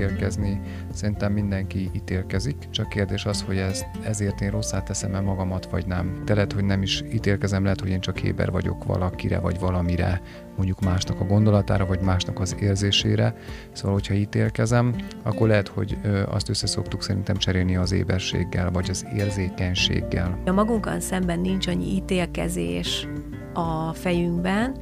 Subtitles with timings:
[0.00, 0.60] ítélkezni,
[0.92, 6.22] szerintem mindenki ítélkezik, csak kérdés az, hogy ez, ezért én rosszát teszem-e magamat, vagy nem.
[6.24, 10.20] De lehet, hogy nem is ítélkezem, lehet, hogy én csak héber vagyok valakire, vagy valamire,
[10.56, 13.34] mondjuk másnak a gondolatára, vagy másnak az érzésére.
[13.72, 20.38] Szóval, hogyha ítélkezem, akkor lehet, hogy azt összeszoktuk szerintem cserélni az éberséggel, vagy az érzékenységgel.
[20.46, 23.08] A magunkkal szemben nincs annyi ítélkezés
[23.54, 24.76] a fejünkben,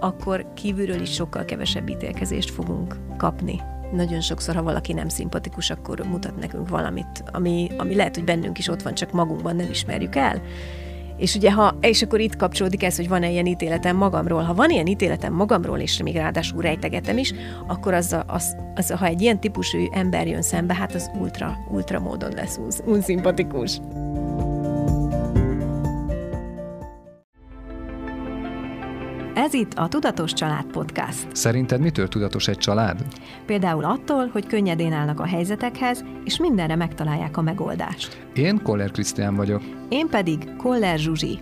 [0.00, 3.60] akkor kívülről is sokkal kevesebb ítélkezést fogunk kapni.
[3.92, 8.58] Nagyon sokszor, ha valaki nem szimpatikus, akkor mutat nekünk valamit, ami, ami lehet, hogy bennünk
[8.58, 10.42] is ott van, csak magunkban nem ismerjük el.
[11.16, 14.42] És ugye, ha, és akkor itt kapcsolódik ez, hogy van-e ilyen ítéletem magamról.
[14.42, 17.34] Ha van ilyen ítéletem magamról, és még ráadásul rejtegetem is,
[17.66, 21.56] akkor az, a, az, az, ha egy ilyen típusú ember jön szembe, hát az ultra,
[21.70, 23.80] ultra módon lesz unszimpatikus.
[29.34, 31.26] Ez itt a Tudatos Család Podcast.
[31.32, 33.04] Szerinted mitől tudatos egy család?
[33.46, 38.26] Például attól, hogy könnyedén állnak a helyzetekhez, és mindenre megtalálják a megoldást.
[38.34, 39.62] Én Koller Krisztián vagyok.
[39.88, 41.38] Én pedig Koller Zsuzsi.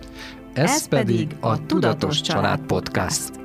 [0.53, 3.29] Ez, Ez pedig a Tudatos, Család Podcast.
[3.29, 3.40] Podcast.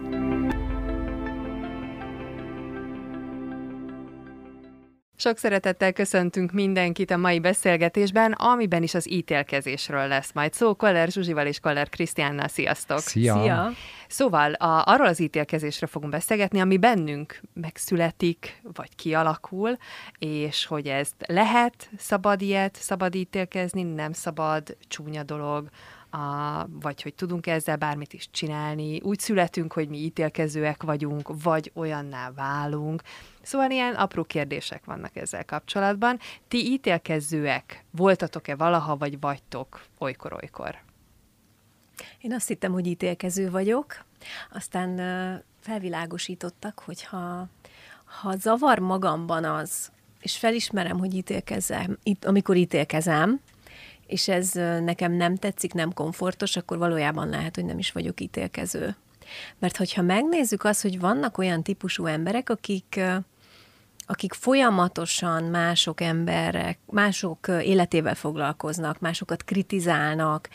[5.19, 10.75] Sok szeretettel köszöntünk mindenkit a mai beszélgetésben, amiben is az ítélkezésről lesz majd szó.
[10.75, 12.49] Koller Zsuzsival és Koller Krisztiánnal.
[12.49, 12.99] Sziasztok!
[12.99, 13.41] Szia!
[13.41, 13.71] Szia.
[14.09, 19.77] Szóval a, arról az ítélkezésről fogunk beszélgetni, ami bennünk megszületik, vagy kialakul,
[20.19, 25.69] és hogy ezt lehet szabad ilyet, szabad ítélkezni, nem szabad, csúnya dolog,
[26.11, 31.71] a, vagy hogy tudunk ezzel bármit is csinálni, úgy születünk, hogy mi ítélkezőek vagyunk, vagy
[31.75, 33.03] olyanná válunk.
[33.43, 36.19] Szóval ilyen apró kérdések vannak ezzel kapcsolatban.
[36.49, 40.79] Ti ítélkezőek voltatok-e valaha, vagy vagytok olykor-olykor?
[42.21, 44.05] Én azt hittem, hogy ítélkező vagyok,
[44.53, 44.97] aztán
[45.61, 47.49] felvilágosítottak, hogy ha,
[48.05, 53.41] ha zavar magamban az, és felismerem, hogy ítélkezem, amikor ítélkezem,
[54.07, 54.53] és ez
[54.85, 58.97] nekem nem tetszik, nem komfortos, akkor valójában lehet, hogy nem is vagyok ítélkező.
[59.59, 63.01] Mert hogyha megnézzük azt, hogy vannak olyan típusú emberek, akik
[64.09, 70.49] akik folyamatosan mások emberek, mások életével foglalkoznak, másokat kritizálnak,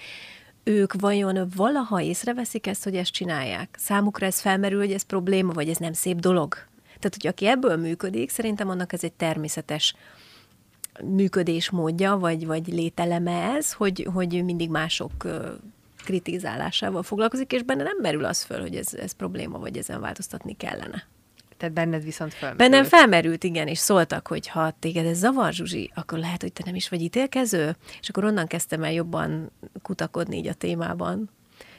[0.63, 3.75] ők vajon valaha észreveszik ezt, hogy ezt csinálják?
[3.79, 6.53] Számukra ez felmerül, hogy ez probléma, vagy ez nem szép dolog?
[6.83, 9.95] Tehát, hogy aki ebből működik, szerintem annak ez egy természetes
[11.03, 15.11] működésmódja, vagy, vagy lételeme ez, hogy, hogy mindig mások
[16.03, 20.57] kritizálásával foglalkozik, és benne nem merül az föl, hogy ez, ez probléma, vagy ezen változtatni
[20.57, 21.07] kellene.
[21.57, 22.69] Tehát benned viszont felmerült.
[22.69, 26.63] Bennem felmerült, igen, és szóltak, hogy ha téged ez zavar, Zsuzsi, akkor lehet, hogy te
[26.65, 29.51] nem is vagy ítélkező, és akkor onnan kezdtem el jobban
[29.81, 31.29] kutakodni így a témában,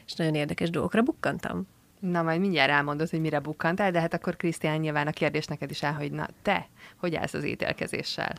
[0.06, 1.66] és nagyon érdekes dolgokra bukkantam.
[2.00, 5.70] Na, majd mindjárt elmondod, hogy mire bukkantál, de hát akkor Krisztián nyilván a kérdés neked
[5.70, 8.32] is áll, hogy na, te, hogy állsz az ítélkezéssel?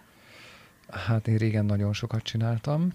[0.89, 2.93] Hát én régen nagyon sokat csináltam,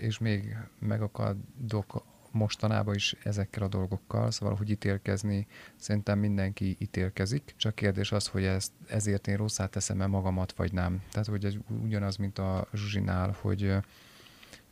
[0.00, 5.46] és még megakadok mostanában is ezekkel a dolgokkal, szóval, hogy ítélkezni,
[5.76, 11.02] szerintem mindenki ítélkezik, csak kérdés az, hogy ezt, ezért én rosszát teszem-e magamat, vagy nem.
[11.10, 13.74] Tehát, hogy ez ugyanaz, mint a Zsuzsinál, hogy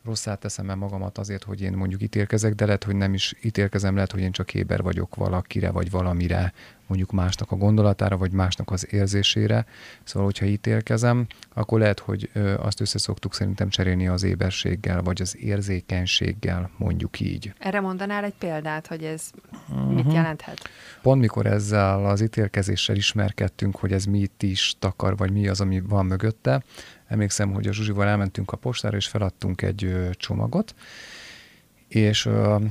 [0.03, 4.11] rosszát teszem-e magamat azért, hogy én mondjuk ítélkezek, de lehet, hogy nem is ítélkezem, lehet,
[4.11, 6.53] hogy én csak éber vagyok valakire, vagy valamire,
[6.91, 9.65] mondjuk másnak a gondolatára, vagy másnak az érzésére.
[10.03, 16.69] Szóval, hogyha ítélkezem, akkor lehet, hogy azt összeszoktuk szerintem cserélni az éberséggel, vagy az érzékenységgel,
[16.77, 17.53] mondjuk így.
[17.59, 19.29] Erre mondanál egy példát, hogy ez
[19.69, 19.93] uh-huh.
[19.93, 20.69] mit jelenthet?
[21.01, 25.81] Pont mikor ezzel az ítélkezéssel ismerkedtünk, hogy ez mit is takar, vagy mi az, ami
[25.81, 26.63] van mögötte,
[27.07, 30.75] emlékszem, hogy a Zsuzsival elmentünk a postára, és feladtunk egy csomagot,
[31.93, 32.29] és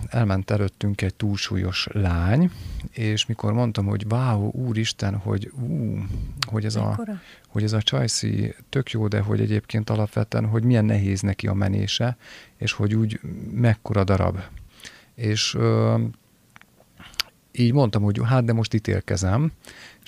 [0.08, 2.50] elment előttünk egy túlsúlyos lány,
[2.90, 5.98] és mikor mondtam, hogy wow, úristen, hogy ú,
[6.46, 7.00] hogy ez, a,
[7.48, 11.54] hogy ez a csajszi tök jó, de hogy egyébként alapvetően, hogy milyen nehéz neki a
[11.54, 12.16] menése,
[12.56, 13.20] és hogy úgy
[13.52, 14.38] mekkora darab.
[15.14, 15.56] És
[17.52, 19.52] így mondtam, hogy hát, de most ítélkezem.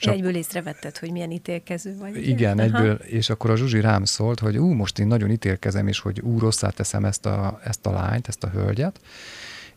[0.03, 2.29] És egyből észrevetted, hogy milyen ítélkező vagy.
[2.29, 2.67] Igen, Aha.
[2.67, 6.21] egyből, és akkor a Zsuzsi rám szólt, hogy ú, most én nagyon ítélkezem, és hogy
[6.21, 9.01] ú, rosszát teszem ezt a, ezt a lányt, ezt a hölgyet.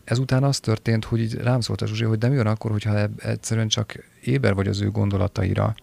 [0.04, 3.08] Ezután az történt, hogy így rám szólt a Zsuzsi, hogy de mi van akkor, hogyha
[3.16, 5.74] egyszerűen csak éber vagy az ő gondolataira,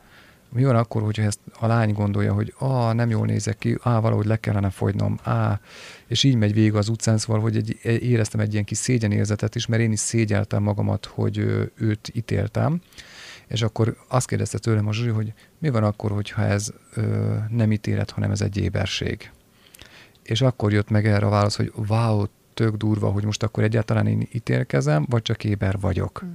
[0.53, 4.01] mi van akkor, hogyha ezt a lány gondolja, hogy ah, nem jól nézek ki, ah,
[4.01, 5.57] valahogy le kellene fogynom, ah,
[6.07, 9.65] és így megy végig az utcán, szóval, hogy egy, éreztem egy ilyen kis szégyenérzetet is,
[9.65, 11.37] mert én is szégyeltem magamat, hogy
[11.75, 12.81] őt ítéltem,
[13.53, 17.71] és akkor azt kérdezte tőlem a Zsuzsi, hogy mi van akkor, hogyha ez ö, nem
[17.71, 19.31] ítélet, hanem ez egy éberség.
[20.23, 22.23] És akkor jött meg erre a válasz, hogy wow,
[22.53, 26.21] tök durva, hogy most akkor egyáltalán én ítélkezem, vagy csak éber vagyok.
[26.25, 26.29] Mm.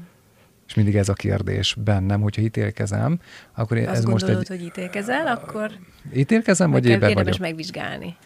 [0.67, 3.21] És mindig ez a kérdés bennem, hogyha ítélkezem,
[3.53, 4.57] akkor Azt ez gondolod, most egy...
[4.57, 5.71] hogy ítélkezel, akkor
[6.13, 7.41] Ítélkezem, vagy éber érdemes vagyok?
[7.41, 8.17] megvizsgálni.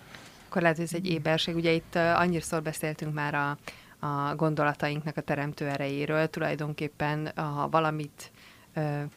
[0.48, 1.54] Akkor lehet, hogy ez egy éberség.
[1.54, 3.58] Ugye itt uh, annyiszor beszéltünk már a,
[4.06, 6.26] a gondolatainknak a teremtő erejéről.
[6.26, 8.30] Tulajdonképpen, ha valamit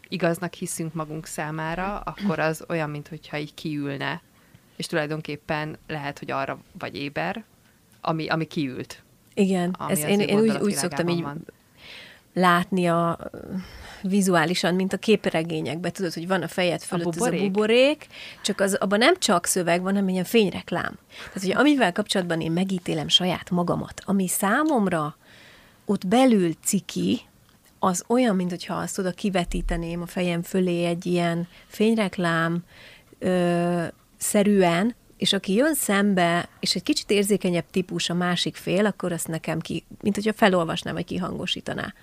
[0.07, 4.21] igaznak hiszünk magunk számára, akkor az olyan, mintha így kiülne.
[4.75, 7.43] És tulajdonképpen lehet, hogy arra vagy éber,
[8.01, 9.03] ami, ami kiült.
[9.33, 11.45] Igen, Ami ez én, én úgy, úgy szoktam így van.
[12.33, 13.17] látni a
[14.01, 17.51] vizuálisan, mint a képregényekben, tudod, hogy van a fejed fölött ez a buborék?
[17.51, 18.07] buborék,
[18.41, 20.97] csak az, abban nem csak szöveg van, hanem ilyen fényreklám.
[21.17, 25.17] Tehát, hogy amivel kapcsolatban én megítélem saját magamat, ami számomra
[25.85, 27.21] ott belül ciki,
[27.85, 32.63] az olyan, mint hogyha azt oda kivetíteném a fejem fölé egy ilyen fényreklám
[33.19, 33.83] ö,
[34.17, 39.27] szerűen, és aki jön szembe, és egy kicsit érzékenyebb típus a másik fél, akkor azt
[39.27, 41.93] nekem ki, mint hogyha felolvasnám, vagy kihangosítaná.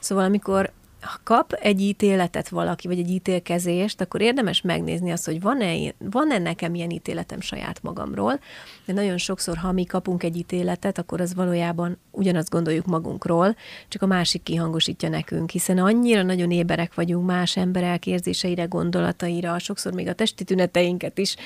[0.00, 5.40] Szóval amikor ha kap egy ítéletet valaki, vagy egy ítélkezést, akkor érdemes megnézni azt, hogy
[5.40, 8.40] van-e, van-e nekem ilyen ítéletem saját magamról.
[8.84, 13.56] De nagyon sokszor, ha mi kapunk egy ítéletet, akkor az valójában ugyanazt gondoljuk magunkról,
[13.88, 19.92] csak a másik kihangosítja nekünk, hiszen annyira nagyon éberek vagyunk más emberek érzéseire, gondolataira, sokszor
[19.92, 21.36] még a testi tüneteinket is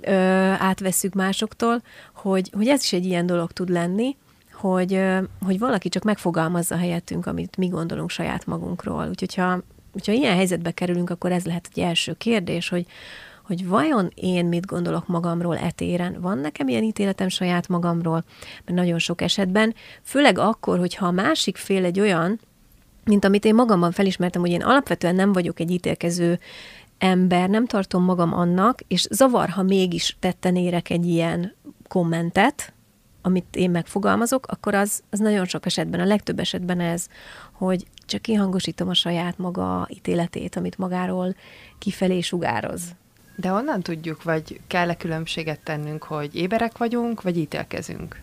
[0.00, 0.12] ö,
[0.58, 1.82] átvesszük másoktól,
[2.14, 4.16] hogy, hogy ez is egy ilyen dolog tud lenni,
[4.56, 5.02] hogy,
[5.44, 9.08] hogy valaki csak megfogalmazza helyettünk, amit mi gondolunk saját magunkról.
[9.08, 9.60] Úgyhogy ha,
[9.92, 12.86] hogyha ilyen helyzetbe kerülünk, akkor ez lehet egy első kérdés, hogy,
[13.42, 16.20] hogy vajon én mit gondolok magamról etéren?
[16.20, 18.24] Van nekem ilyen ítéletem saját magamról?
[18.64, 22.40] Mert nagyon sok esetben, főleg akkor, hogyha a másik fél egy olyan,
[23.04, 26.38] mint amit én magamban felismertem, hogy én alapvetően nem vagyok egy ítélkező
[26.98, 31.54] ember, nem tartom magam annak, és zavar, ha mégis tetten érek egy ilyen
[31.88, 32.72] kommentet,
[33.26, 37.06] amit én megfogalmazok, akkor az, az nagyon sok esetben, a legtöbb esetben ez,
[37.52, 41.34] hogy csak kihangosítom a saját maga ítéletét, amit magáról
[41.78, 42.82] kifelé sugároz.
[43.36, 48.20] De honnan tudjuk, vagy kell-e különbséget tennünk, hogy éberek vagyunk, vagy ítélkezünk?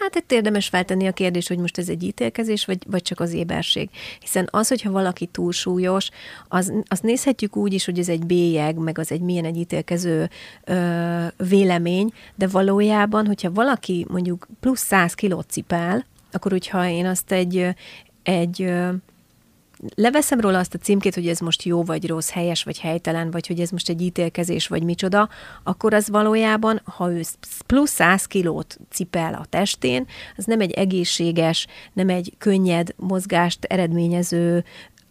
[0.00, 3.32] Hát itt érdemes feltenni a kérdést, hogy most ez egy ítélkezés, vagy, vagy csak az
[3.32, 3.90] éberség.
[4.20, 6.08] Hiszen az, hogyha valaki túlsúlyos,
[6.48, 10.30] az, azt nézhetjük úgy is, hogy ez egy bélyeg, meg az egy milyen egy ítélkező
[10.64, 17.32] ö, vélemény, de valójában, hogyha valaki mondjuk plusz 100 kilót cipel, akkor hogyha én azt
[17.32, 17.68] egy,
[18.22, 18.72] egy
[19.94, 23.46] leveszem róla azt a címkét, hogy ez most jó vagy rossz, helyes vagy helytelen, vagy
[23.46, 25.28] hogy ez most egy ítélkezés vagy micsoda,
[25.62, 27.20] akkor az valójában, ha ő
[27.66, 30.06] plusz 100 kilót cipel a testén,
[30.36, 34.64] az nem egy egészséges, nem egy könnyed mozgást eredményező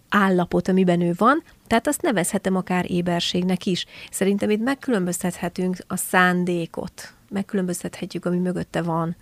[0.09, 3.85] állapot, amiben ő van, tehát azt nevezhetem akár éberségnek is.
[4.11, 9.15] Szerintem itt megkülönböztethetünk a szándékot, megkülönböztethetjük, ami mögötte van.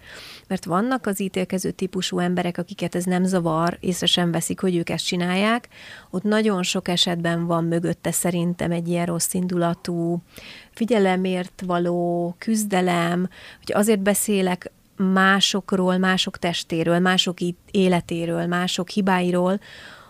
[0.47, 4.89] Mert vannak az ítélkező típusú emberek, akiket ez nem zavar, észre sem veszik, hogy ők
[4.89, 5.67] ezt csinálják.
[6.09, 10.21] Ott nagyon sok esetben van mögötte szerintem egy ilyen rossz indulatú,
[10.71, 17.37] figyelemért való küzdelem, hogy azért beszélek másokról, mások testéről, mások
[17.71, 19.59] életéről, mások hibáiról,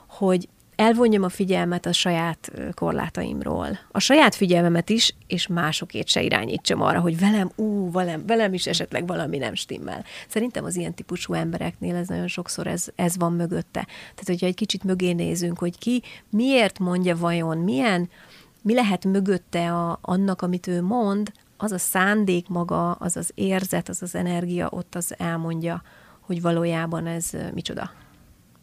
[0.08, 0.48] hogy
[0.80, 3.80] elvonjam a figyelmet a saját korlátaimról.
[3.92, 8.68] A saját figyelmemet is, és másokét se irányítsam arra, hogy velem, ú, velem, velem is
[8.68, 10.04] esetleg valami nem stimmel.
[10.28, 13.88] Szerintem az ilyen típusú embereknél ez nagyon sokszor ez, ez van mögötte.
[13.90, 18.10] Tehát, hogyha egy kicsit mögé nézünk, hogy ki miért mondja vajon, milyen,
[18.62, 23.90] mi lehet mögötte a, annak, amit ő mond, az a szándék maga, az az érzet,
[23.90, 25.84] az az energia, ott az elmondja,
[26.20, 27.92] hogy valójában ez micsoda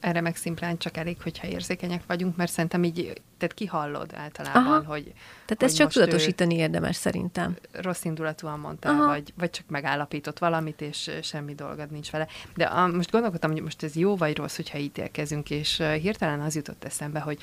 [0.01, 4.85] erre meg szimplán csak elég, hogyha érzékenyek vagyunk, mert szerintem így, tehát kihallod általában, Aha.
[4.85, 7.57] hogy Tehát hogy ezt csak tudatosítani érdemes szerintem.
[7.73, 9.07] Rossz indulatúan mondta, Aha.
[9.07, 12.27] vagy, vagy csak megállapított valamit, és semmi dolgod nincs vele.
[12.55, 16.55] De a, most gondolkodtam, hogy most ez jó vagy rossz, hogyha ítélkezünk, és hirtelen az
[16.55, 17.39] jutott eszembe, hogy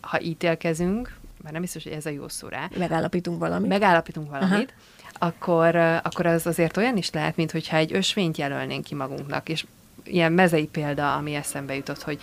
[0.00, 3.68] ha ítélkezünk, mert nem biztos, hogy ez a jó szó rá, Megállapítunk valamit.
[3.68, 4.74] megállapítunk valamit,
[5.12, 9.48] akkor, uh, akkor az azért olyan is lehet, mint hogyha egy ösvényt jelölnénk ki magunknak,
[9.48, 9.64] és
[10.04, 12.20] ilyen mezei példa, ami eszembe jutott, hogy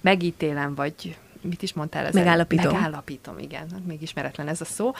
[0.00, 2.06] megítélem, vagy mit is mondtál?
[2.06, 2.22] Ezen?
[2.24, 2.72] Megállapítom.
[2.72, 3.70] Megállapítom, igen.
[3.70, 4.92] Hát Még ismeretlen ez a szó.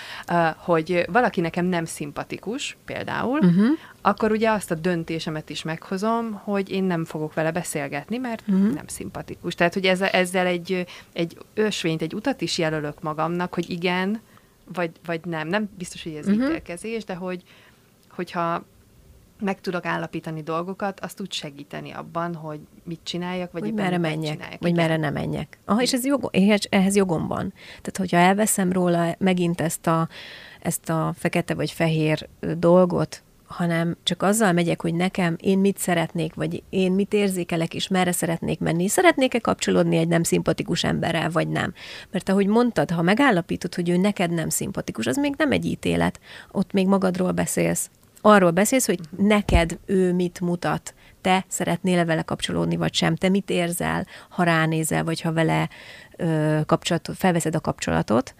[0.56, 3.66] Hogy valaki nekem nem szimpatikus, például, uh-huh.
[4.00, 8.74] akkor ugye azt a döntésemet is meghozom, hogy én nem fogok vele beszélgetni, mert uh-huh.
[8.74, 9.54] nem szimpatikus.
[9.54, 14.20] Tehát, hogy ezzel, ezzel egy, egy ösvényt, egy utat is jelölök magamnak, hogy igen,
[14.74, 15.48] vagy, vagy nem.
[15.48, 16.44] Nem biztos, hogy ez uh-huh.
[16.44, 17.42] ítélkezés, de hogy,
[18.10, 18.64] hogyha
[19.42, 24.32] meg tudok állapítani dolgokat, azt tud segíteni abban, hogy mit csináljak, vagy hogy merre menjek,
[24.32, 24.60] csináljak.
[24.60, 24.86] vagy Igen.
[24.86, 25.58] merre ne menjek.
[25.64, 26.30] Aha, és ez jog,
[26.70, 27.52] ehhez, jogom van.
[27.66, 30.08] Tehát, hogyha elveszem róla megint ezt a,
[30.60, 33.22] ezt a fekete vagy fehér dolgot,
[33.52, 38.12] hanem csak azzal megyek, hogy nekem én mit szeretnék, vagy én mit érzékelek, és merre
[38.12, 38.88] szeretnék menni.
[38.88, 41.74] Szeretnék-e kapcsolódni egy nem szimpatikus emberrel, vagy nem?
[42.10, 46.20] Mert ahogy mondtad, ha megállapítod, hogy ő neked nem szimpatikus, az még nem egy ítélet.
[46.50, 47.90] Ott még magadról beszélsz.
[48.24, 53.50] Arról beszélsz, hogy neked ő mit mutat, te szeretnél-e vele kapcsolódni, vagy sem, te mit
[53.50, 55.68] érzel, ha ránézel, vagy ha vele
[56.16, 58.34] ö, kapcsolat, felveszed a kapcsolatot,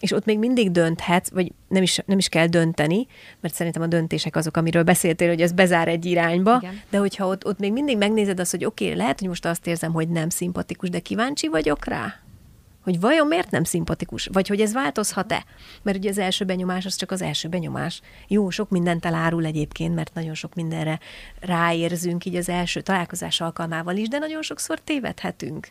[0.00, 3.06] és ott még mindig dönthetsz, vagy nem is, nem is kell dönteni,
[3.40, 6.80] mert szerintem a döntések azok, amiről beszéltél, hogy ez bezár egy irányba, Igen.
[6.90, 9.66] de hogyha ott, ott még mindig megnézed azt, hogy oké, okay, lehet, hogy most azt
[9.66, 12.14] érzem, hogy nem szimpatikus, de kíváncsi vagyok rá,
[12.82, 15.44] hogy vajon miért nem szimpatikus, vagy hogy ez változhat-e.
[15.82, 18.00] Mert ugye az első benyomás az csak az első benyomás.
[18.28, 20.98] Jó, sok mindent elárul egyébként, mert nagyon sok mindenre
[21.40, 25.68] ráérzünk így az első találkozás alkalmával is, de nagyon sokszor tévedhetünk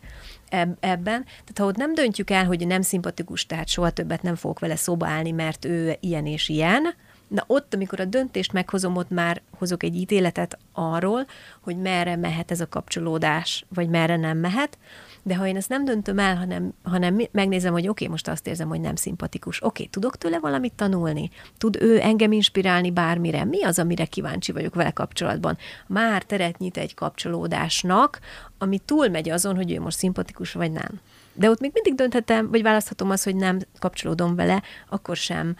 [0.79, 1.23] ebben.
[1.23, 4.75] Tehát ha ott nem döntjük el, hogy nem szimpatikus, tehát soha többet nem fogok vele
[4.75, 6.95] szoba állni, mert ő ilyen és ilyen,
[7.31, 11.25] Na ott, amikor a döntést meghozom, ott már hozok egy ítéletet arról,
[11.61, 14.77] hogy merre mehet ez a kapcsolódás, vagy merre nem mehet,
[15.23, 18.47] de ha én ezt nem döntöm el, hanem, hanem megnézem, hogy oké, okay, most azt
[18.47, 19.57] érzem, hogy nem szimpatikus.
[19.57, 21.29] Oké, okay, tudok tőle valamit tanulni?
[21.57, 23.45] Tud ő engem inspirálni bármire?
[23.45, 25.57] Mi az, amire kíváncsi vagyok vele kapcsolatban?
[25.87, 28.19] Már teret nyit egy kapcsolódásnak,
[28.57, 30.99] ami túlmegy azon, hogy ő most szimpatikus vagy nem.
[31.33, 35.55] De ott még mindig dönthetem, vagy választhatom azt, hogy nem kapcsolódom vele, akkor sem,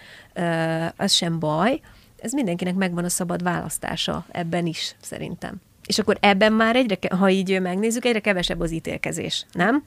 [0.96, 1.80] az sem baj.
[2.18, 5.62] Ez mindenkinek megvan a szabad választása ebben is, szerintem.
[5.86, 9.84] És akkor ebben már egyre, ha így megnézzük, egyre kevesebb az ítélkezés, nem?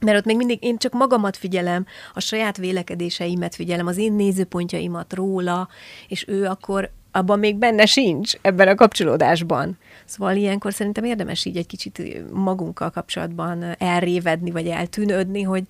[0.00, 5.14] Mert ott még mindig én csak magamat figyelem, a saját vélekedéseimet figyelem, az én nézőpontjaimat
[5.14, 5.68] róla,
[6.08, 9.78] és ő akkor abban még benne sincs ebben a kapcsolódásban.
[10.04, 15.64] Szóval ilyenkor szerintem érdemes így egy kicsit magunkkal kapcsolatban elrévedni, vagy eltűnődni, hogy,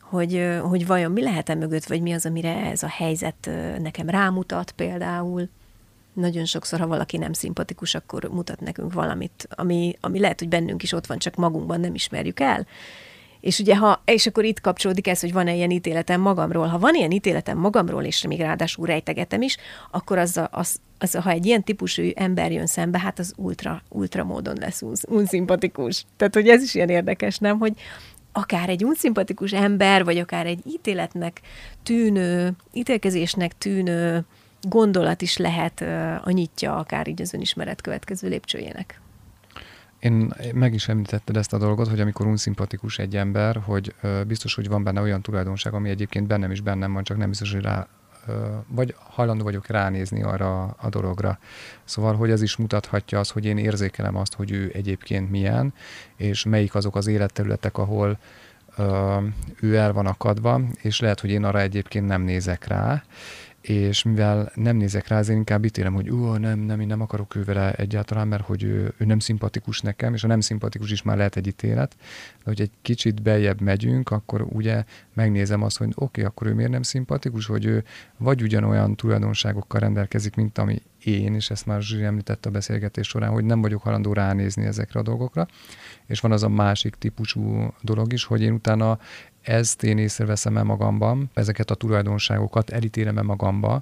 [0.00, 4.70] hogy, hogy vajon mi lehet-e mögött, vagy mi az, amire ez a helyzet nekem rámutat
[4.70, 5.48] például
[6.18, 10.82] nagyon sokszor, ha valaki nem szimpatikus, akkor mutat nekünk valamit, ami, ami lehet, hogy bennünk
[10.82, 12.66] is ott van, csak magunkban nem ismerjük el.
[13.40, 16.66] És ugye, ha, és akkor itt kapcsolódik ez, hogy van-e ilyen ítéletem magamról.
[16.66, 19.56] Ha van ilyen ítéletem magamról, és még ráadásul rejtegetem is,
[19.90, 23.82] akkor az, a, az, az, ha egy ilyen típusú ember jön szembe, hát az ultra,
[23.88, 26.04] ultra módon lesz unszimpatikus.
[26.16, 27.58] Tehát, hogy ez is ilyen érdekes, nem?
[27.58, 27.72] Hogy
[28.32, 31.40] akár egy unszimpatikus ember, vagy akár egy ítéletnek
[31.82, 34.24] tűnő, ítélkezésnek tűnő
[34.60, 35.80] gondolat is lehet
[36.24, 39.00] a nyitja akár így az önismeret következő lépcsőjének.
[39.98, 43.94] Én meg is említetted ezt a dolgot, hogy amikor unszimpatikus egy ember, hogy
[44.26, 47.52] biztos, hogy van benne olyan tulajdonság, ami egyébként bennem is bennem van, csak nem biztos,
[47.52, 47.86] hogy rá,
[48.66, 51.38] vagy hajlandó vagyok ránézni arra a dologra.
[51.84, 55.74] Szóval, hogy ez is mutathatja azt, hogy én érzékelem azt, hogy ő egyébként milyen,
[56.16, 58.18] és melyik azok az életterületek, ahol
[59.60, 63.02] ő el van akadva, és lehet, hogy én arra egyébként nem nézek rá,
[63.68, 67.34] és mivel nem nézek rá, ezért inkább ítélem, hogy ú, nem, nem, én nem akarok
[67.34, 71.16] ő egyáltalán, mert hogy ő, ő nem szimpatikus nekem, és a nem szimpatikus is már
[71.16, 71.96] lehet egy ítélet,
[72.48, 76.54] de hogy egy kicsit beljebb megyünk, akkor ugye megnézem azt, hogy oké, okay, akkor ő
[76.54, 77.84] miért nem szimpatikus, hogy ő
[78.16, 83.30] vagy ugyanolyan tulajdonságokkal rendelkezik, mint ami én, és ezt már Zsiri említette a beszélgetés során,
[83.30, 85.48] hogy nem vagyok halandó ránézni ezekre a dolgokra,
[86.06, 88.98] és van az a másik típusú dolog is, hogy én utána
[89.42, 93.80] ezt én észreveszem el magamban, ezeket a tulajdonságokat elítélem-e magamba,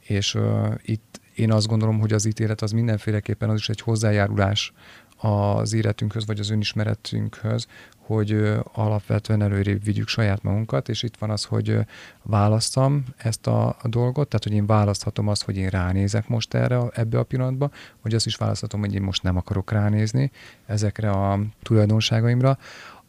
[0.00, 4.72] és uh, itt én azt gondolom, hogy az ítélet az mindenféleképpen az is egy hozzájárulás
[5.20, 11.44] az életünkhöz, vagy az önismeretünkhöz, hogy alapvetően előrébb vigyük saját magunkat, és itt van az,
[11.44, 11.78] hogy
[12.22, 17.18] választam ezt a, dolgot, tehát hogy én választhatom azt, hogy én ránézek most erre, ebbe
[17.18, 17.70] a pillanatba,
[18.02, 20.30] vagy azt is választhatom, hogy én most nem akarok ránézni
[20.66, 22.58] ezekre a tulajdonságaimra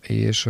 [0.02, 0.50] és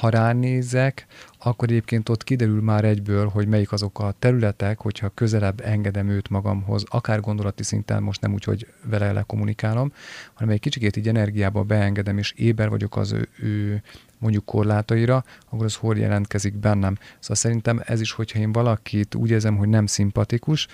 [0.00, 1.06] ha ránézek,
[1.42, 6.28] akkor egyébként ott kiderül már egyből, hogy melyik azok a területek, hogyha közelebb engedem őt
[6.28, 9.92] magamhoz, akár gondolati szinten, most nem úgy, hogy vele lekommunikálom,
[10.34, 13.82] hanem egy kicsikét így energiába beengedem, és éber vagyok az ő, ő
[14.18, 16.96] mondjuk korlátaira, akkor az hol jelentkezik bennem.
[17.18, 20.66] Szóval szerintem ez is, hogyha én valakit úgy érzem, hogy nem szimpatikus,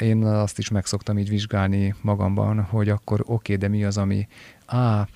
[0.00, 3.96] én azt is meg szoktam így vizsgálni magamban, hogy akkor oké, okay, de mi az,
[3.96, 4.28] ami
[4.66, 5.08] á,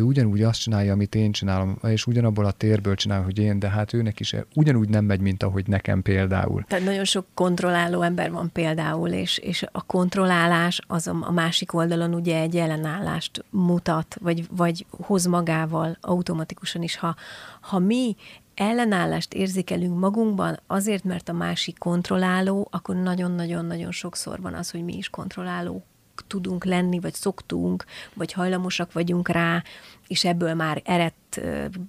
[0.00, 3.68] ő ugyanúgy azt csinálja, amit én csinálom, és ugyanabból a térből csinál, hogy én, de
[3.68, 6.64] hát őnek is ugyanúgy nem megy, mint ahogy nekem például.
[6.68, 11.74] Tehát nagyon sok kontrolláló ember van például, és, és a kontrollálás az a, a másik
[11.74, 16.96] oldalon ugye egy ellenállást mutat, vagy, vagy hoz magával automatikusan is.
[16.96, 17.14] Ha,
[17.60, 18.16] ha mi
[18.54, 24.96] ellenállást érzékelünk magunkban azért, mert a másik kontrolláló, akkor nagyon-nagyon-nagyon sokszor van az, hogy mi
[24.96, 25.84] is kontrolláló
[26.26, 27.84] tudunk lenni, vagy szoktunk,
[28.14, 29.62] vagy hajlamosak vagyunk rá,
[30.06, 31.40] és ebből már eredt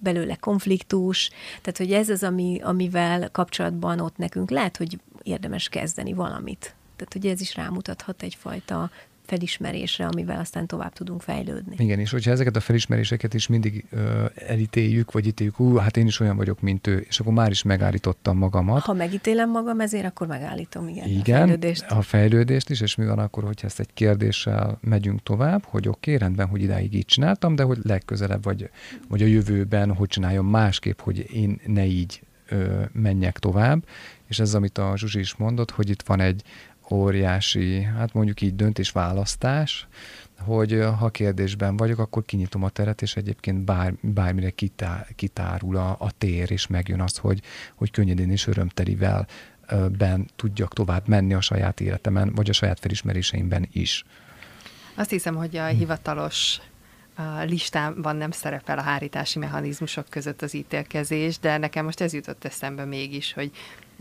[0.02, 1.30] belőle konfliktus.
[1.62, 6.76] Tehát, hogy ez az, ami, amivel kapcsolatban ott nekünk lehet, hogy érdemes kezdeni valamit.
[6.96, 8.90] Tehát, hogy ez is rámutathat egyfajta
[9.32, 11.76] felismerésre, amivel aztán tovább tudunk fejlődni.
[11.78, 16.06] Igen, és hogyha ezeket a felismeréseket is mindig ö, elítéljük, vagy ítéljük, ú, hát én
[16.06, 18.82] is olyan vagyok, mint ő, és akkor már is megállítottam magamat.
[18.82, 21.86] Ha megítélem magam ezért, akkor megállítom, igen, igen a fejlődést.
[21.92, 26.14] a fejlődést is, és mi van akkor, hogyha ezt egy kérdéssel megyünk tovább, hogy oké,
[26.14, 28.70] okay, rendben, hogy idáig így csináltam, de hogy legközelebb, vagy,
[29.08, 33.84] vagy a jövőben, hogy csináljon másképp, hogy én ne így ö, menjek tovább,
[34.28, 36.44] és ez, amit a Zsuzsi is mondott, hogy itt van egy
[36.92, 39.88] óriási, hát mondjuk így döntésválasztás,
[40.40, 45.96] hogy ha kérdésben vagyok, akkor kinyitom a teret, és egyébként bár, bármire kitá, kitárul a,
[46.00, 47.42] a tér, és megjön az, hogy,
[47.76, 49.28] hogy könnyedén és örömtelivel
[49.98, 54.06] ben tudjak tovább menni a saját életemen, vagy a saját felismeréseimben is.
[54.96, 56.60] Azt hiszem, hogy a hivatalos
[57.16, 62.46] a listában nem szerepel a hárítási mechanizmusok között az ítélkezés, de nekem most ez jutott
[62.46, 63.52] eszembe mégis, hogy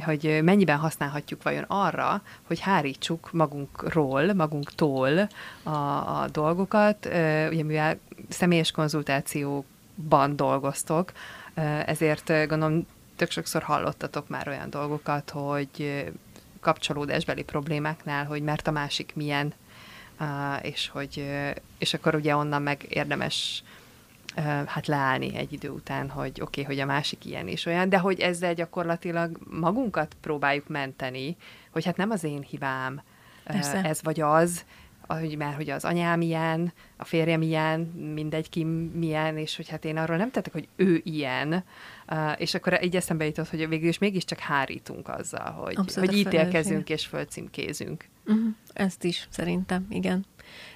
[0.00, 5.28] hogy mennyiben használhatjuk vajon arra, hogy hárítsuk magunkról, magunktól
[5.62, 7.07] a, a dolgokat,
[7.50, 11.12] ugye mivel személyes konzultációban dolgoztok,
[11.87, 16.04] ezért gondolom tök sokszor hallottatok már olyan dolgokat, hogy
[16.61, 19.52] kapcsolódásbeli problémáknál, hogy mert a másik milyen,
[20.62, 21.25] és hogy
[21.78, 23.62] és akkor ugye onnan meg érdemes
[24.66, 27.99] hát leállni egy idő után, hogy oké, okay, hogy a másik ilyen és olyan, de
[27.99, 31.37] hogy ezzel gyakorlatilag magunkat próbáljuk menteni,
[31.70, 33.02] hogy hát nem az én hibám
[33.44, 33.82] Persze.
[33.82, 34.64] ez vagy az,
[35.06, 37.80] hogy már hogy az anyám ilyen, a férjem ilyen,
[38.14, 41.64] mindegy ki milyen, és hogy hát én arról nem tettek, hogy ő ilyen,
[42.37, 46.88] és akkor így eszembe jutott, hogy végül is mégiscsak hárítunk azzal, hogy, Abszolút hogy ítélkezünk
[46.90, 48.04] és földcímkézünk.
[48.26, 48.54] Uh-huh.
[48.72, 50.25] Ezt is szerintem, igen.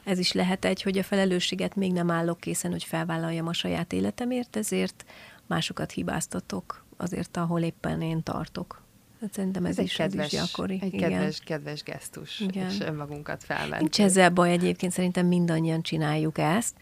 [0.05, 3.93] Ez is lehet egy, hogy a felelősséget még nem állok készen, hogy felvállaljam a saját
[3.93, 5.05] életemért, ezért
[5.47, 8.83] másokat hibáztatok azért, ahol éppen én tartok.
[9.21, 10.79] Hát szerintem ez, ez is, kedves, ez is gyakori.
[10.83, 11.11] Egy igen.
[11.11, 12.71] kedves, kedves gesztus, igen.
[12.71, 13.81] és önmagunkat felvenni.
[13.81, 16.75] Nincs ezzel baj egyébként, szerintem mindannyian csináljuk ezt.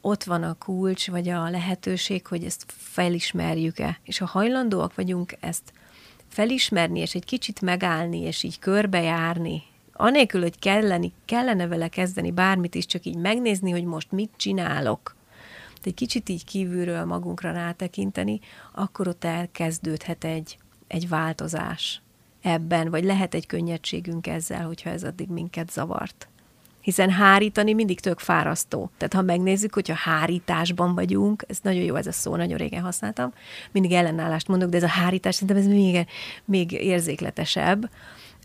[0.00, 3.98] Ott van a kulcs, vagy a lehetőség, hogy ezt felismerjük-e.
[4.02, 5.72] És ha hajlandóak vagyunk ezt
[6.28, 9.62] felismerni, és egy kicsit megállni, és így körbejárni,
[10.02, 15.16] anélkül, hogy kelleni, kellene vele kezdeni bármit is, csak így megnézni, hogy most mit csinálok,
[15.82, 18.40] egy kicsit így kívülről magunkra rátekinteni,
[18.72, 22.02] akkor ott elkezdődhet egy, egy változás
[22.42, 26.28] ebben, vagy lehet egy könnyedségünk ezzel, hogyha ez addig minket zavart.
[26.80, 28.90] Hiszen hárítani mindig tök fárasztó.
[28.96, 33.32] Tehát ha megnézzük, hogyha hárításban vagyunk, ez nagyon jó ez a szó, nagyon régen használtam,
[33.72, 36.06] mindig ellenállást mondok, de ez a hárítás szerintem ez még,
[36.44, 37.90] még érzékletesebb,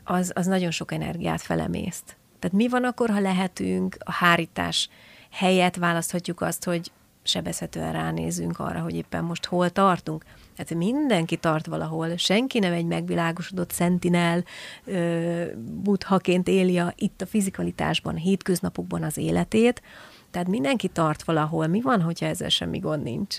[0.07, 2.17] az, az nagyon sok energiát felemészt.
[2.39, 4.89] Tehát mi van akkor, ha lehetünk a hárítás
[5.31, 6.91] helyett választhatjuk azt, hogy
[7.23, 10.25] sebezhetően ránézünk arra, hogy éppen most hol tartunk.
[10.57, 14.43] Hát mindenki tart valahol, senki nem egy megvilágosodott szentinel
[15.57, 19.81] buthaként éli a, itt a fizikalitásban, a hétköznapokban az életét,
[20.31, 21.67] tehát mindenki tart valahol.
[21.67, 23.37] Mi van, hogyha ezzel semmi gond nincs?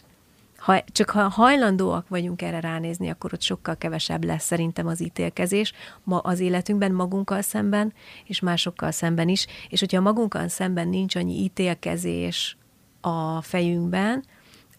[0.59, 5.73] Ha, csak ha hajlandóak vagyunk erre ránézni, akkor ott sokkal kevesebb lesz szerintem az ítélkezés
[6.05, 7.93] ma az életünkben, magunkkal szemben,
[8.25, 9.47] és másokkal szemben is.
[9.69, 12.57] És hogyha magunkkal szemben nincs annyi ítélkezés
[13.01, 14.25] a fejünkben,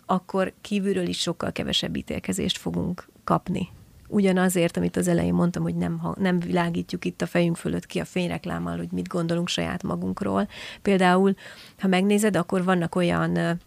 [0.06, 3.70] akkor kívülről is sokkal kevesebb ítélkezést fogunk kapni.
[4.08, 8.00] Ugyanazért, amit az elején mondtam, hogy nem, ha, nem világítjuk itt a fejünk fölött ki
[8.00, 10.48] a fényreklámmal, hogy mit gondolunk saját magunkról.
[10.82, 11.34] Például,
[11.80, 13.60] ha megnézed, akkor vannak olyan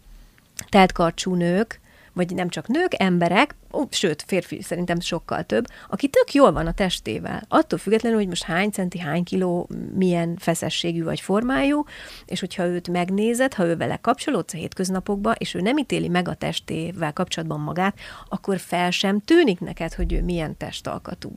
[0.69, 1.81] teltkarcsú nők,
[2.13, 6.67] vagy nem csak nők, emberek, ó, sőt, férfi szerintem sokkal több, aki tök jól van
[6.67, 7.43] a testével.
[7.47, 11.83] Attól függetlenül, hogy most hány centi, hány kiló, milyen feszességű vagy formájú,
[12.25, 16.27] és hogyha őt megnézed, ha ő vele kapcsolódsz a hétköznapokba, és ő nem ítéli meg
[16.27, 17.97] a testével kapcsolatban magát,
[18.29, 21.33] akkor fel sem tűnik neked, hogy ő milyen testalkatú.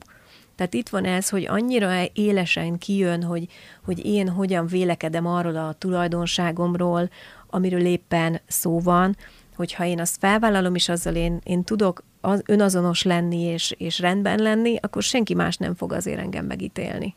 [0.55, 3.47] Tehát itt van ez, hogy annyira élesen kijön, hogy,
[3.83, 7.09] hogy én hogyan vélekedem arról a tulajdonságomról,
[7.49, 9.15] amiről éppen szó van,
[9.57, 14.39] hogyha én azt felvállalom, és azzal én, én tudok az, önazonos lenni és, és rendben
[14.39, 17.15] lenni, akkor senki más nem fog azért engem megítélni.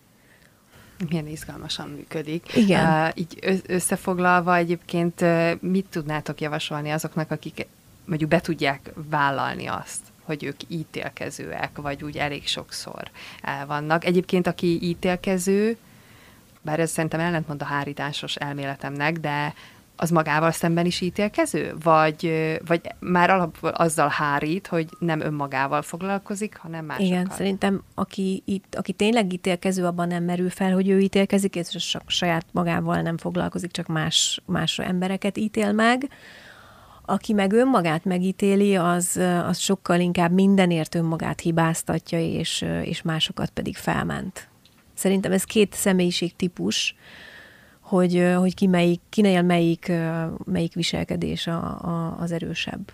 [1.09, 2.57] Milyen izgalmasan működik.
[2.57, 2.87] Igen.
[2.87, 7.66] Uh, így összefoglalva egyébként uh, mit tudnátok javasolni azoknak, akik
[8.05, 13.11] mondjuk be tudják vállalni azt, hogy ők ítélkezőek, vagy úgy elég sokszor
[13.42, 14.05] el vannak.
[14.05, 15.76] Egyébként, aki ítélkező,
[16.62, 19.55] bár ez szerintem ellentmond a hárításos elméletemnek, de
[20.00, 21.74] az magával szemben is ítélkező?
[21.82, 22.32] Vagy,
[22.66, 27.06] vagy már alapból azzal hárít, hogy nem önmagával foglalkozik, hanem másokkal?
[27.06, 31.96] Igen, szerintem aki, itt, aki tényleg ítélkező, abban nem merül fel, hogy ő ítélkezik, és
[32.06, 36.08] saját magával nem foglalkozik, csak más, más embereket ítél meg.
[37.04, 43.76] Aki meg önmagát megítéli, az, az sokkal inkább mindenért önmagát hibáztatja, és, és másokat pedig
[43.76, 44.48] felment.
[44.94, 46.94] Szerintem ez két személyiség típus,
[47.90, 49.92] hogy, hogy ki melyik, kinél melyik,
[50.44, 52.92] melyik viselkedés a, a, az erősebb.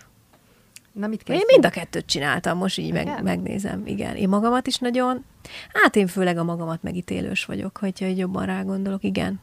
[0.93, 3.83] Na, mit Én mind a kettőt csináltam, most így meg, megnézem.
[3.87, 5.25] Igen, én magamat is nagyon,
[5.73, 9.41] hát én főleg a magamat megítélős vagyok, hogyha egy jobban rá gondolok, igen.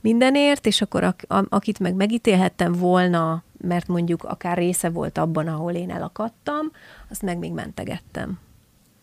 [0.00, 5.46] Mindenért, és akkor a, a, akit meg megítélhettem volna, mert mondjuk akár része volt abban,
[5.46, 6.70] ahol én elakadtam,
[7.10, 8.38] azt meg még mentegettem.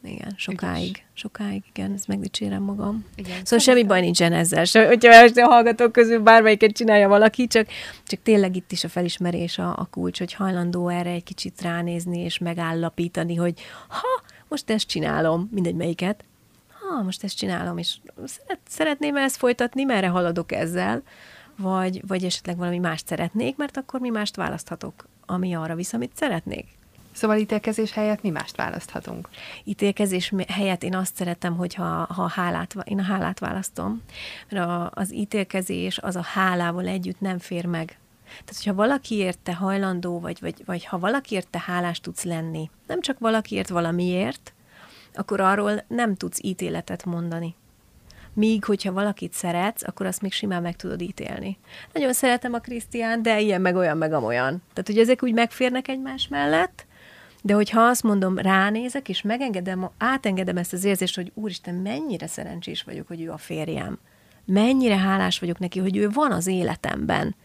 [0.03, 0.89] Igen, sokáig.
[0.89, 1.03] Ügyes.
[1.13, 3.05] Sokáig, igen, ezt megdicsérem magam.
[3.15, 3.73] Igen, szóval szerintem.
[3.73, 4.65] semmi baj nincsen ezzel.
[4.65, 7.67] Se, hogyha a hallgatók közül bármelyiket csinálja valaki, csak,
[8.07, 12.19] csak tényleg itt is a felismerés a, a kulcs, hogy hajlandó erre egy kicsit ránézni
[12.19, 16.23] és megállapítani, hogy ha, most ezt csinálom, mindegy melyiket,
[16.69, 21.03] ha, most ezt csinálom, és szeret, szeretném ezt folytatni, merre haladok ezzel,
[21.57, 26.11] vagy, vagy esetleg valami mást szeretnék, mert akkor mi mást választhatok, ami arra visz, amit
[26.15, 26.67] szeretnék.
[27.13, 29.29] Szóval ítélkezés helyett mi mást választhatunk?
[29.63, 34.01] Ítélkezés helyett én azt szeretem, hogyha ha hálát, én a hálát választom,
[34.49, 37.97] mert a, az ítélkezés az a hálával együtt nem fér meg.
[38.25, 43.01] Tehát, hogyha valakiért te hajlandó vagy, vagy, vagy ha valakiért te hálás tudsz lenni, nem
[43.01, 44.53] csak valakiért valamiért,
[45.13, 47.55] akkor arról nem tudsz ítéletet mondani.
[48.33, 51.57] Míg, hogyha valakit szeretsz, akkor azt még simán meg tudod ítélni.
[51.93, 54.61] Nagyon szeretem a Krisztián, de ilyen meg olyan, meg amolyan.
[54.73, 56.85] Tehát, hogy ezek úgy megférnek egymás mellett,
[57.45, 62.83] de hogyha azt mondom, ránézek, és megengedem, átengedem ezt az érzést, hogy úristen, mennyire szerencsés
[62.83, 63.99] vagyok, hogy ő a férjem.
[64.45, 67.35] Mennyire hálás vagyok neki, hogy ő van az életemben.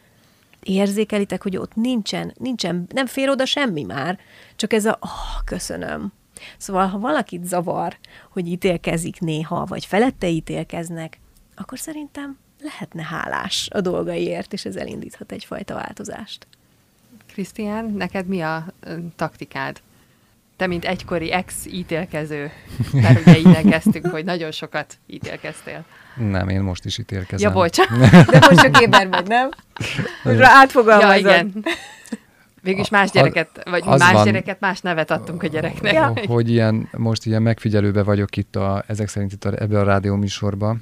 [0.63, 4.19] Érzékelitek, hogy ott nincsen, nincsen, nem fér oda semmi már,
[4.57, 6.13] csak ez a, oh, köszönöm.
[6.57, 7.97] Szóval, ha valakit zavar,
[8.31, 11.19] hogy ítélkezik néha, vagy felette ítélkeznek,
[11.57, 16.47] akkor szerintem lehetne hálás a dolgaiért, és ez elindíthat egyfajta változást.
[17.27, 18.67] Krisztián, neked mi a
[19.17, 19.81] taktikád?
[20.59, 22.51] Te, mint egykori ex-ítélkező,
[22.93, 25.85] mert ugye kezdtük, hogy nagyon sokat ítélkeztél.
[26.17, 27.49] Nem, én most is ítélkezem.
[27.49, 27.77] Ja, bocs.
[28.31, 29.51] De most csak éber vagy, nem?
[30.23, 31.25] Most átfogalmazod.
[31.25, 31.65] Ja, igen.
[32.63, 35.93] Végülis más gyereket, vagy más van, gyereket, más nevet adtunk a gyereknek.
[35.93, 36.13] Ja.
[36.27, 40.17] Hogy ilyen, most ilyen megfigyelőbe vagyok itt a, ezek szerint itt a, ebbe a rádió
[40.17, 40.77] műsorba,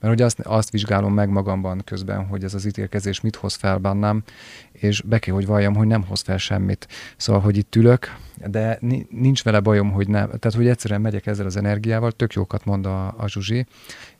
[0.00, 3.78] mert ugye azt, azt vizsgálom meg magamban közben, hogy ez az ítélkezés mit hoz fel
[3.78, 4.22] bennem,
[4.72, 6.88] és be kell, hogy valljam, hogy nem hoz fel semmit.
[7.16, 8.16] Szóval, hogy itt ülök,
[8.46, 10.26] de nincs vele bajom, hogy nem.
[10.26, 13.66] Tehát, hogy egyszerűen megyek ezzel az energiával, tök jókat mond a, a Zsuzsi,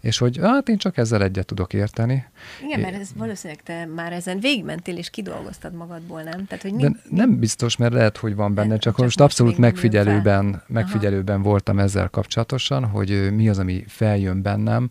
[0.01, 2.25] és hogy hát én csak ezzel egyet tudok érteni.
[2.67, 6.47] Igen, mert ez valószínűleg te már ezen végigmentél és kidolgoztad magadból, nem?
[6.47, 9.59] Tehát, hogy mi, de nem biztos, mert lehet, hogy van benne, csak, csak most abszolút
[9.59, 14.91] megfigyelőben, megfigyelőben voltam ezzel kapcsolatosan, hogy mi az, ami feljön bennem,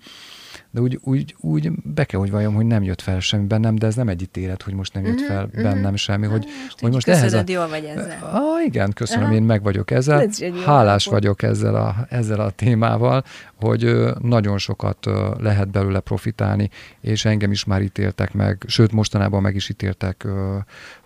[0.71, 3.85] de úgy, úgy, úgy be kell, hogy valljam, hogy nem jött fel semmi bennem, de
[3.87, 6.79] ez nem egy ítélet, hogy most nem jött mhm, fel uh-huh, bennem semmi, hogy most,
[6.79, 7.43] hogy most ehhez a...
[7.47, 8.29] jól vagy ezzel.
[8.33, 9.39] Ah, igen, köszönöm, uh-huh.
[9.39, 10.29] én meg vagyok ezzel.
[10.65, 13.23] Hálás vagyok ezzel a, ezzel a témával,
[13.59, 16.69] hogy nagyon sokat lehet belőle profitálni,
[17.01, 20.27] és engem is már ítéltek meg, sőt mostanában meg is ítéltek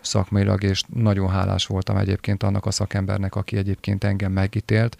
[0.02, 4.98] szakmailag, és nagyon hálás voltam egyébként annak a szakembernek, aki egyébként engem megítélt,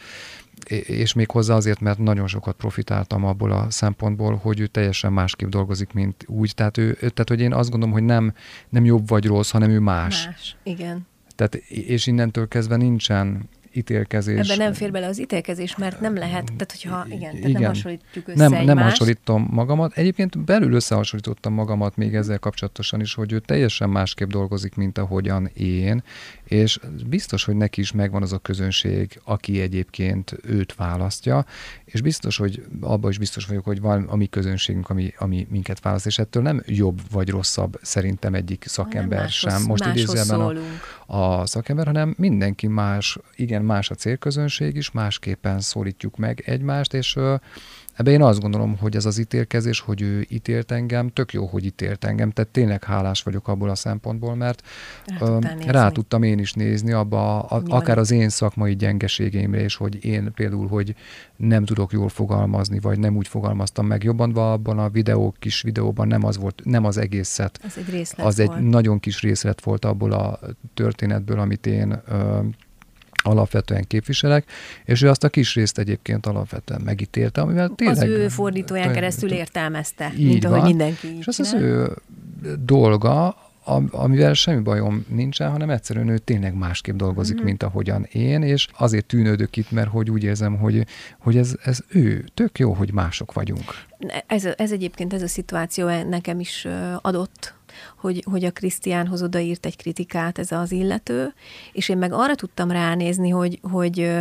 [0.70, 5.50] és még hozzá azért, mert nagyon sokat profitáltam abból a szempontból, hogy ő teljesen másképp
[5.50, 6.56] dolgozik, mint úgy.
[6.56, 8.34] Tehát, ő, tehát hogy én azt gondolom, hogy nem,
[8.70, 10.26] nem jobb vagy rossz, hanem ő más.
[10.26, 11.08] Más, igen.
[11.36, 14.40] Tehát, és innentől kezdve nincsen ítélkezés.
[14.40, 17.52] Ebben nem fér bele az ítélkezés, mert nem lehet, tehát hogyha igen, tehát igen.
[17.52, 19.98] nem hasonlítjuk össze Nem, nem hasonlítom magamat.
[19.98, 25.50] Egyébként belül összehasonlítottam magamat még ezzel kapcsolatosan is, hogy ő teljesen másképp dolgozik, mint ahogyan
[25.54, 26.04] én,
[26.44, 31.46] és biztos, hogy neki is megvan az a közönség, aki egyébként őt választja,
[31.86, 35.80] és biztos, hogy abban is biztos vagyok, hogy van a mi közönségünk, ami, ami minket
[35.80, 39.62] választ, és ettől nem jobb vagy rosszabb szerintem egyik szakember sem.
[39.68, 40.54] Most idézőjelben a,
[41.06, 47.20] a szakember, hanem mindenki más, igen, más a célközönség is, másképpen szólítjuk meg egymást, és
[47.94, 51.66] Ebben én azt gondolom, hogy ez az ítélkezés, hogy ő ítélt engem, tök jó, hogy
[51.66, 54.62] ítélt engem, tehát tényleg hálás vagyok abból a szempontból, mert
[55.20, 60.06] rá, rá tudtam én is nézni abba, a, akár az én szakmai gyengeségeimre, és hogy
[60.06, 60.96] én például, hogy
[61.36, 66.08] nem tudok jól fogalmazni, vagy nem úgy fogalmaztam meg jobban, abban a videó, kis videóban
[66.08, 67.60] nem az volt, nem az egészet.
[67.64, 68.54] Az egy részlet Az volt.
[68.58, 70.40] egy nagyon kis részlet volt abból a
[70.74, 72.40] történetből, amit én ö,
[73.24, 74.46] alapvetően képviselek,
[74.86, 77.98] és ő azt a kis részt egyébként alapvetően megítélte, amivel tényleg...
[77.98, 81.92] Az ő fordítóján keresztül értelmezte, így mint ahogy van, mindenki És az az ő
[82.66, 83.36] dolga,
[83.92, 87.46] amivel semmi bajom nincsen, hanem egyszerűen ő tényleg másképp dolgozik, mm-hmm.
[87.46, 90.86] mint ahogyan én, és azért tűnődök itt, mert hogy úgy érzem, hogy,
[91.20, 93.74] hogy ez, ez ő, tök jó, hogy mások vagyunk.
[94.28, 96.68] Ez, ez egyébként, ez a szituáció nekem is
[97.02, 97.54] adott
[97.98, 101.34] hogy, hogy a Krisztiánhoz odaírt egy kritikát ez az illető,
[101.72, 104.12] és én meg arra tudtam ránézni, hogy, hogy,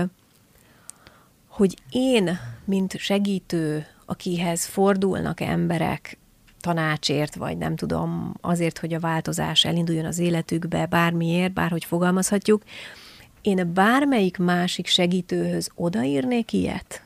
[1.48, 6.18] hogy én, mint segítő, akihez fordulnak emberek,
[6.60, 12.62] tanácsért, vagy nem tudom, azért, hogy a változás elinduljon az életükbe, bármiért, bárhogy fogalmazhatjuk,
[13.42, 17.02] én bármelyik másik segítőhöz odaírnék ilyet?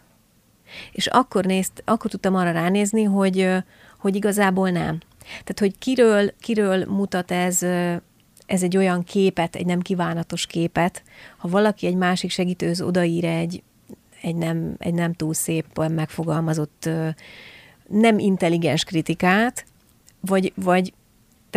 [0.92, 3.48] És akkor, nézt, akkor tudtam arra ránézni, hogy,
[3.98, 4.98] hogy igazából nem.
[5.28, 7.62] Tehát, hogy kiről, kiről mutat ez,
[8.46, 11.02] ez egy olyan képet, egy nem kívánatos képet,
[11.36, 13.62] ha valaki egy másik segítőhöz odaír egy,
[14.20, 16.88] egy, nem, egy nem túl szép, megfogalmazott,
[17.88, 19.64] nem intelligens kritikát,
[20.20, 20.92] vagy, vagy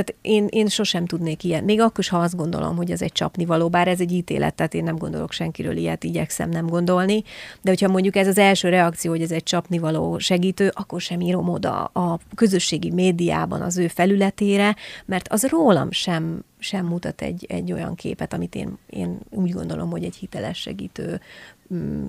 [0.03, 1.63] tehát én, én sosem tudnék ilyen.
[1.63, 4.73] Még akkor is, ha azt gondolom, hogy ez egy csapnivaló, bár ez egy ítélet, tehát
[4.73, 7.23] én nem gondolok senkiről ilyet, igyekszem nem gondolni,
[7.61, 11.49] de hogyha mondjuk ez az első reakció, hogy ez egy csapnivaló segítő, akkor sem írom
[11.49, 17.71] oda a közösségi médiában az ő felületére, mert az rólam sem sem mutat egy, egy
[17.71, 21.19] olyan képet, amit én, én úgy gondolom, hogy egy hiteles segítő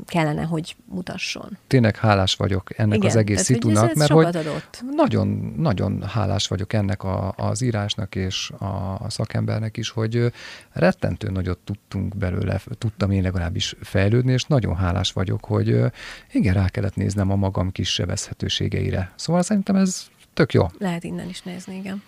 [0.07, 1.59] kellene, hogy mutasson.
[1.66, 4.83] Tényleg hálás vagyok ennek Igen, az egész tehát, szitunak, hogy ez, ez mert hogy adott.
[4.94, 8.64] nagyon, nagyon hálás vagyok ennek a, az írásnak és a,
[9.01, 10.33] a szakembernek is, hogy
[10.73, 15.81] rettentő nagyot tudtunk belőle, tudtam én legalábbis fejlődni, és nagyon hálás vagyok, hogy
[16.33, 19.12] igen, rá kellett néznem a magam kis sebezhetőségeire.
[19.14, 20.66] Szóval szerintem ez tök jó.
[20.79, 22.03] Lehet innen is nézni, igen.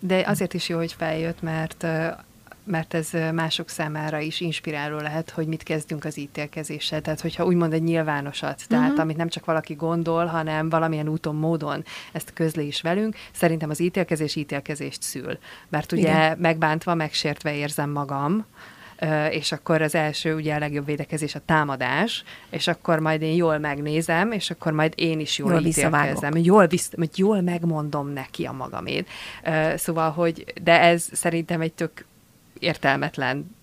[0.00, 1.86] De azért is jó, hogy feljött, mert
[2.66, 7.00] mert ez mások számára is inspiráló lehet, hogy mit kezdünk az ítélkezéssel.
[7.00, 9.02] Tehát, hogyha úgymond egy nyilvánosat, tehát uh-huh.
[9.02, 13.80] amit nem csak valaki gondol, hanem valamilyen úton, módon ezt közli is velünk, szerintem az
[13.80, 15.38] ítélkezés ítélkezést szül.
[15.68, 16.38] Mert ugye Igen.
[16.38, 18.46] megbántva, megsértve érzem magam,
[19.30, 23.58] és akkor az első, ugye a legjobb védekezés a támadás, és akkor majd én jól
[23.58, 26.36] megnézem, és akkor majd én is jól, jól ítélkezem.
[26.36, 29.08] Jól, visz, jól megmondom neki a magamét.
[29.74, 32.04] Szóval, hogy, de ez szerintem egy tök
[32.58, 33.56] értelmetlen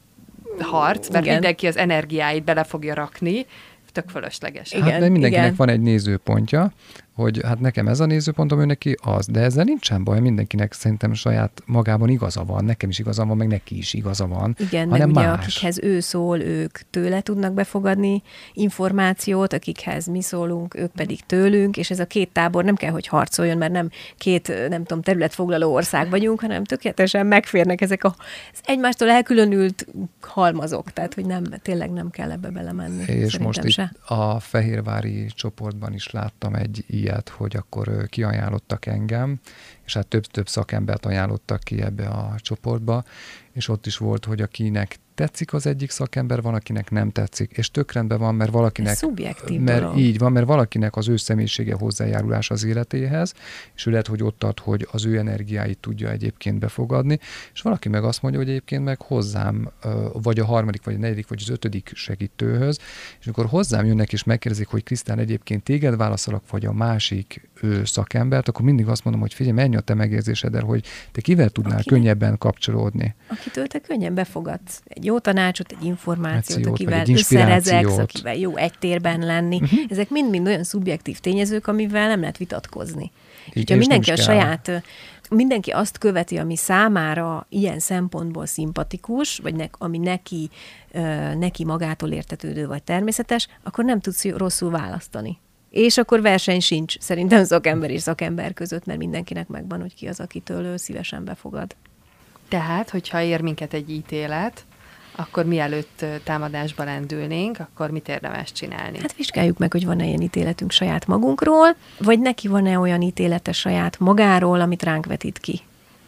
[0.60, 1.34] harc, mert igen.
[1.34, 3.46] mindenki az energiáit bele fogja rakni,
[3.94, 4.74] tök fölösleges.
[4.74, 5.56] Hát, igen, de mindenkinek igen.
[5.58, 6.72] van egy nézőpontja,
[7.14, 11.14] hogy hát nekem ez a nézőpontom, ő neki az, de ezzel nincsen baj, mindenkinek szerintem
[11.14, 14.56] saját magában igaza van, nekem is igaza van, meg neki is igaza van.
[14.60, 15.46] Igen, hanem meg ugye más.
[15.46, 18.22] akikhez ő szól, ők tőle tudnak befogadni
[18.54, 23.08] információt, akikhez mi szólunk, ők pedig tőlünk, és ez a két tábor nem kell, hogy
[23.08, 28.16] harcoljon, mert nem két, nem tudom, területfoglaló ország vagyunk, hanem tökéletesen megférnek ezek a,
[28.54, 29.88] az egymástól elkülönült
[30.22, 33.04] halmazok, tehát hogy nem, tényleg nem kell ebbe belemenni.
[33.08, 33.92] És most se.
[33.94, 39.40] itt a Fehérvári csoportban is láttam egy ilyet, hogy akkor kiajánlottak engem,
[39.86, 43.04] és hát több-több szakembert ajánlottak ki ebbe a csoportba,
[43.52, 47.72] és ott is volt, hogy akinek tetszik az egyik szakember, van, akinek nem tetszik, és
[47.72, 48.92] tök rendben van, mert valakinek...
[48.92, 49.98] Ez szubjektív mert dolog.
[49.98, 53.34] Így van, mert valakinek az ő személyisége hozzájárulás az életéhez,
[53.76, 57.20] és ő lehet, hogy ott ad, hogy az ő energiáit tudja egyébként befogadni,
[57.54, 59.70] és valaki meg azt mondja, hogy egyébként meg hozzám,
[60.14, 62.80] vagy a harmadik, vagy a negyedik, vagy az ötödik segítőhöz,
[63.20, 67.86] és amikor hozzám jönnek és megkérdezik, hogy Krisztán egyébként téged válaszolok, vagy a másik ő
[67.86, 71.78] szakembert, akkor mindig azt mondom, hogy figyelj, menj a te megérzésed, hogy te kivel tudnál
[71.78, 73.16] Akinek, könnyebben kapcsolódni.
[73.28, 78.74] Akitől te könnyen befogadsz egy jó tanácsot, egy információt, akivel egy összerezeksz, akivel jó egy
[78.80, 79.60] térben lenni.
[79.62, 79.80] Uh-huh.
[79.90, 83.12] Ezek mind-mind olyan szubjektív tényezők, amivel nem lehet vitatkozni.
[83.54, 84.84] Így, és mindenki a saját
[85.30, 90.50] mindenki azt követi, ami számára ilyen szempontból szimpatikus, vagy ne, ami neki,
[91.38, 95.38] neki magától értetődő vagy természetes, akkor nem tudsz rosszul választani.
[95.74, 100.20] És akkor verseny sincs szerintem szakember és szakember között, mert mindenkinek megvan, hogy ki az,
[100.20, 101.76] akitől ő szívesen befogad.
[102.48, 104.66] Tehát, hogyha ér minket egy ítélet,
[105.16, 109.00] akkor mielőtt támadásba lendülnénk, akkor mit érdemes csinálni?
[109.00, 114.00] Hát vizsgáljuk meg, hogy van-e ilyen ítéletünk saját magunkról, vagy neki van-e olyan ítélete saját
[114.00, 115.62] magáról, amit ránk vetít ki.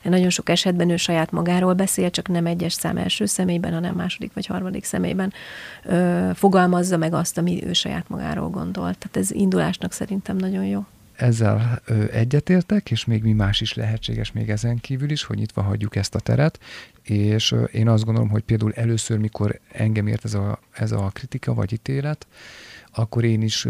[0.10, 4.34] Nagyon sok esetben ő saját magáról beszél, csak nem egyes szám első személyben, hanem második
[4.34, 5.34] vagy harmadik személyben
[5.84, 8.98] ö, fogalmazza meg azt, ami ő saját magáról gondolt.
[8.98, 14.50] Tehát ez indulásnak szerintem nagyon jó ezzel egyetértek, és még mi más is lehetséges még
[14.50, 16.60] ezen kívül is, hogy nyitva hagyjuk ezt a teret,
[17.04, 21.54] és én azt gondolom, hogy például először, mikor engem ért ez a, ez a kritika
[21.54, 22.28] vagy ítélet,
[22.92, 23.68] akkor én is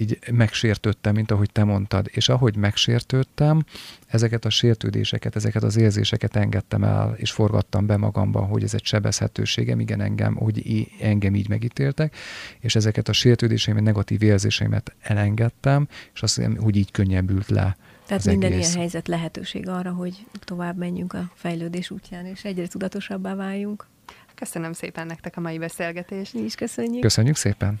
[0.00, 3.64] így megsértődtem, mint ahogy te mondtad, és ahogy megsértődtem,
[4.06, 8.84] ezeket a sértődéseket, ezeket az érzéseket engedtem el, és forgattam be magamban, hogy ez egy
[8.84, 12.16] sebezhetőségem, igen, engem, hogy engem így megítéltek,
[12.60, 18.24] és ezeket a sértődéseimet, negatív érzéseimet elengedtem, és azt hiszem, hogy így könnyebbült le tehát
[18.24, 18.66] minden egész.
[18.66, 23.86] ilyen helyzet lehetőség arra, hogy tovább menjünk a fejlődés útján, és egyre tudatosabbá váljunk.
[24.34, 26.34] Köszönöm szépen nektek a mai beszélgetést.
[26.34, 27.00] Mi is köszönjük.
[27.00, 27.80] Köszönjük szépen.